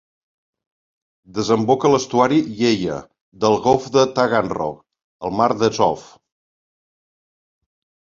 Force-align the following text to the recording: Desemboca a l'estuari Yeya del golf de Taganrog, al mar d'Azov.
Desemboca 1.33 1.85
a 1.89 1.91
l'estuari 1.95 2.39
Yeya 2.61 2.95
del 3.43 3.57
golf 3.65 3.85
de 3.97 4.05
Taganrog, 4.21 4.79
al 5.29 5.35
mar 5.43 5.49
d'Azov. 5.65 6.07